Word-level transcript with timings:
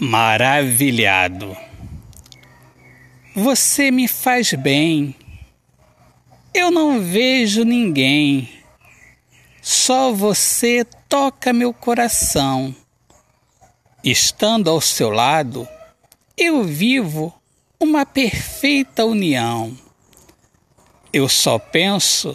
maravilhado. 0.00 1.54
Você 3.36 3.90
me 3.90 4.08
faz 4.08 4.54
bem. 4.54 5.14
Eu 6.54 6.70
não 6.70 7.00
vejo 7.00 7.64
ninguém. 7.64 8.48
Só 9.60 10.10
você 10.10 10.86
toca 11.06 11.52
meu 11.52 11.74
coração. 11.74 12.74
Estando 14.02 14.70
ao 14.70 14.80
seu 14.80 15.10
lado, 15.10 15.68
eu 16.34 16.64
vivo 16.64 17.34
uma 17.78 18.06
perfeita 18.06 19.04
união. 19.04 19.76
Eu 21.12 21.28
só 21.28 21.58
penso 21.58 22.34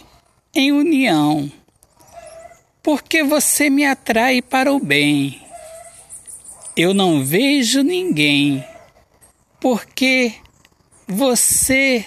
em 0.54 0.72
união, 0.72 1.52
porque 2.84 3.24
você 3.24 3.70
me 3.70 3.86
atrai 3.86 4.42
para 4.42 4.72
o 4.72 4.80
bem 4.80 5.45
eu 6.76 6.94
não 6.94 7.24
vejo 7.24 7.82
ninguém, 7.82 8.62
porque 9.62 10.34
você 11.08 12.06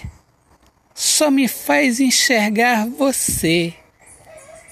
só 0.95 1.31
me 1.31 1.49
faz 1.49 2.01
enxergar 2.01 2.87
você 2.87 3.73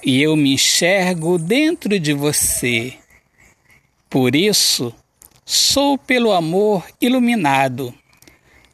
e 0.05 0.21
eu 0.21 0.37
me 0.37 0.53
enxergo 0.53 1.39
dentro 1.39 1.99
de 1.99 2.13
você. 2.13 2.95
Por 4.11 4.37
isso, 4.37 4.95
sou 5.47 5.97
pelo 5.97 6.31
amor 6.31 6.85
iluminado, 7.01 7.95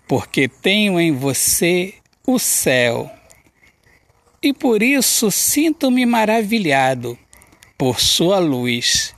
porque 0.09 0.49
tenho 0.49 0.99
em 0.99 1.13
você 1.13 1.95
o 2.27 2.37
céu. 2.37 3.09
E 4.43 4.53
por 4.53 4.83
isso 4.83 5.31
sinto-me 5.31 6.05
maravilhado 6.05 7.17
por 7.79 8.01
sua 8.01 8.41
luz 8.41 9.12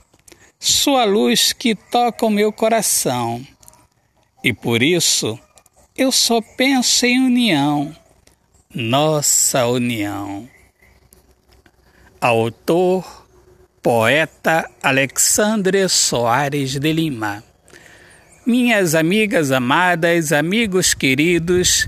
sua 0.67 1.05
luz 1.05 1.53
que 1.53 1.75
toca 1.75 2.25
o 2.25 2.29
meu 2.29 2.51
coração. 2.51 3.45
E 4.43 4.51
por 4.51 4.81
isso 4.81 5.39
eu 5.95 6.11
só 6.11 6.41
penso 6.41 7.05
em 7.05 7.19
união, 7.19 7.95
nossa 8.73 9.67
união. 9.67 10.49
Autor, 12.19 13.27
poeta 13.81 14.67
Alexandre 14.81 15.87
Soares 15.87 16.79
de 16.79 16.91
Lima. 16.91 17.43
Minhas 18.43 18.95
amigas 18.95 19.51
amadas, 19.51 20.31
amigos 20.31 20.95
queridos, 20.95 21.87